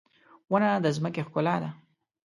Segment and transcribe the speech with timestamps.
[0.51, 1.69] •ونه د ځمکې ښکلا ده.